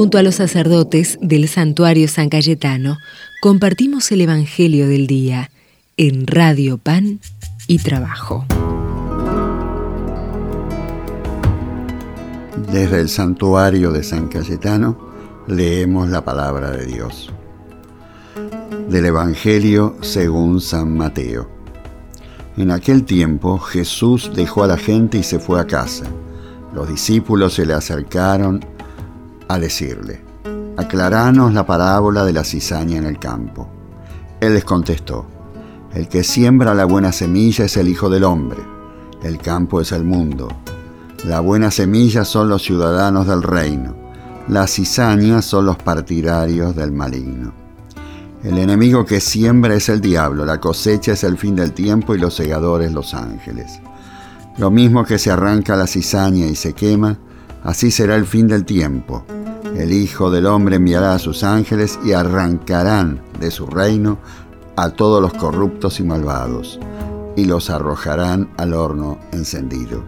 [0.00, 2.96] Junto a los sacerdotes del santuario San Cayetano,
[3.42, 5.50] compartimos el Evangelio del Día
[5.98, 7.20] en Radio Pan
[7.66, 8.46] y Trabajo.
[12.72, 14.98] Desde el santuario de San Cayetano
[15.46, 17.30] leemos la palabra de Dios.
[18.88, 21.50] Del Evangelio según San Mateo.
[22.56, 26.06] En aquel tiempo Jesús dejó a la gente y se fue a casa.
[26.74, 28.64] Los discípulos se le acercaron
[29.52, 30.22] a decirle,
[30.76, 33.68] aclaranos la parábola de la cizaña en el campo.
[34.40, 35.26] Él les contestó,
[35.92, 38.60] el que siembra la buena semilla es el Hijo del Hombre,
[39.22, 40.48] el campo es el mundo,
[41.24, 43.94] la buena semilla son los ciudadanos del reino,
[44.48, 47.52] las cizañas son los partidarios del maligno.
[48.44, 52.18] El enemigo que siembra es el diablo, la cosecha es el fin del tiempo y
[52.18, 53.80] los segadores los ángeles.
[54.56, 57.18] Lo mismo que se arranca la cizaña y se quema,
[57.62, 59.26] así será el fin del tiempo.
[59.76, 64.18] El Hijo del Hombre enviará a sus ángeles y arrancarán de su reino
[64.76, 66.78] a todos los corruptos y malvados,
[67.36, 70.02] y los arrojarán al horno encendido.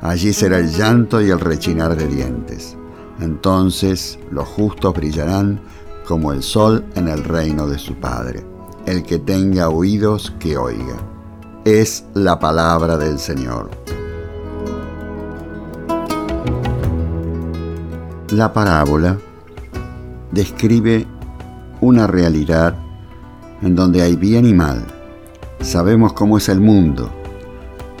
[0.00, 2.76] Allí será el llanto y el rechinar de dientes.
[3.20, 5.60] Entonces los justos brillarán
[6.06, 8.44] como el sol en el reino de su Padre.
[8.86, 10.96] El que tenga oídos, que oiga.
[11.64, 13.70] Es la palabra del Señor.
[18.30, 19.16] La parábola
[20.32, 21.06] describe
[21.80, 22.74] una realidad
[23.62, 24.84] en donde hay bien y mal.
[25.60, 27.08] Sabemos cómo es el mundo,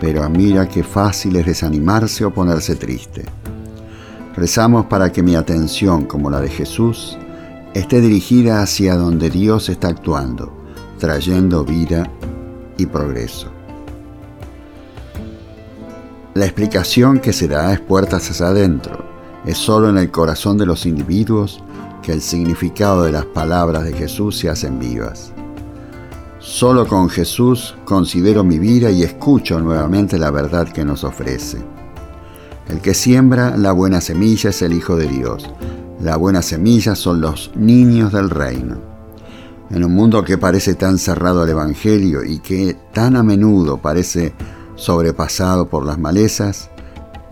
[0.00, 3.24] pero mira qué fácil es desanimarse o ponerse triste.
[4.34, 7.16] Rezamos para que mi atención, como la de Jesús,
[7.72, 10.52] esté dirigida hacia donde Dios está actuando,
[10.98, 12.10] trayendo vida
[12.76, 13.48] y progreso.
[16.34, 19.05] La explicación que se da es puertas hacia adentro.
[19.46, 21.62] Es solo en el corazón de los individuos
[22.02, 25.32] que el significado de las palabras de Jesús se hacen vivas.
[26.40, 31.58] Solo con Jesús considero mi vida y escucho nuevamente la verdad que nos ofrece.
[32.68, 35.48] El que siembra la buena semilla es el Hijo de Dios.
[36.00, 38.78] La buena semilla son los niños del reino.
[39.70, 44.34] En un mundo que parece tan cerrado al Evangelio y que tan a menudo parece
[44.74, 46.70] sobrepasado por las malezas,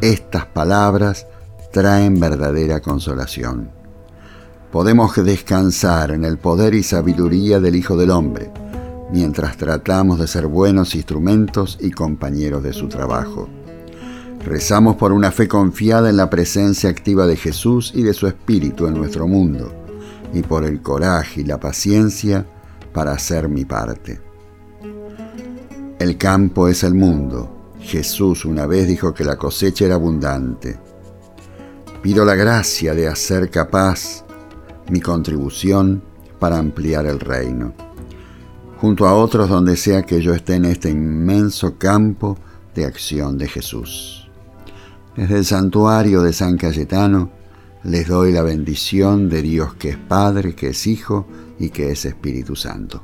[0.00, 1.26] estas palabras
[1.70, 3.70] traen verdadera consolación.
[4.72, 8.50] Podemos descansar en el poder y sabiduría del Hijo del Hombre,
[9.12, 13.48] mientras tratamos de ser buenos instrumentos y compañeros de su trabajo.
[14.44, 18.86] Rezamos por una fe confiada en la presencia activa de Jesús y de su Espíritu
[18.86, 19.72] en nuestro mundo,
[20.32, 22.46] y por el coraje y la paciencia
[22.92, 24.20] para hacer mi parte.
[25.98, 27.74] El campo es el mundo.
[27.80, 30.78] Jesús una vez dijo que la cosecha era abundante.
[32.02, 34.24] Pido la gracia de hacer capaz
[34.90, 36.02] mi contribución
[36.38, 37.74] para ampliar el reino
[38.80, 42.38] junto a otros donde sea que yo esté en este inmenso campo
[42.74, 44.30] de acción de Jesús.
[45.16, 47.30] Desde el santuario de San Cayetano
[47.84, 51.26] les doy la bendición de Dios que es Padre, que es Hijo
[51.58, 53.02] y que es Espíritu Santo.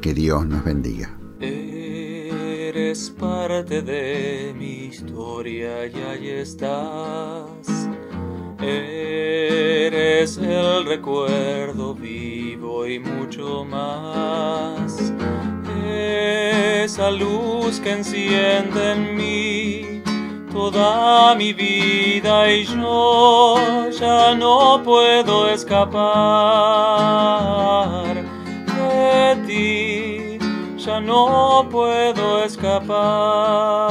[0.00, 1.19] Que Dios nos bendiga.
[2.80, 7.68] Eres parte de mi historia y ahí estás.
[8.58, 15.12] Eres el recuerdo vivo y mucho más.
[15.92, 20.02] Esa luz que enciende en mí
[20.50, 23.56] toda mi vida y yo
[23.90, 26.00] ya no puedo escapar
[28.64, 29.89] de ti,
[30.98, 33.90] no puedo escapar.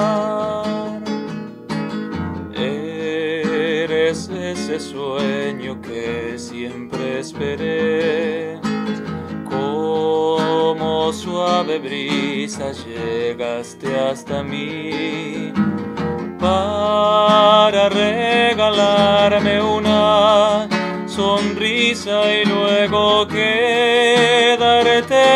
[4.09, 8.59] ese sueño que siempre esperé.
[9.49, 15.51] Como suave brisa llegaste hasta mí
[16.39, 20.67] para regalarme una
[21.07, 24.01] sonrisa y luego quedarte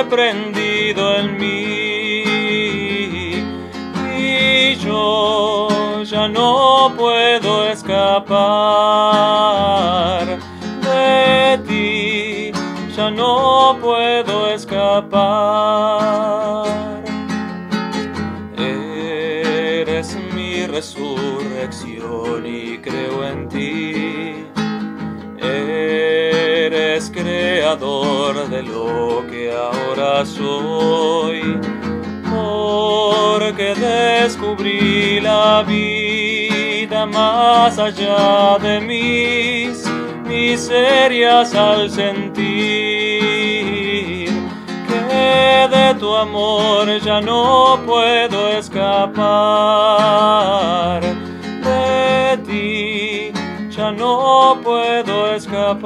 [0.09, 1.42] prendido en mí.
[6.23, 8.29] Ya no puedo escapar
[10.81, 12.53] de ti,
[12.95, 15.03] ya no puedo escapar.
[18.57, 24.45] Eres mi resurrección y creo en ti.
[25.41, 31.59] Eres creador de lo que ahora soy
[33.53, 39.85] porque descubrí la vida más allá de mis
[40.25, 42.41] miserias al sentir
[44.87, 49.13] que de tu amor ya no puedo escapar.
[51.63, 53.31] De ti
[53.69, 55.83] ya no puedo escapar.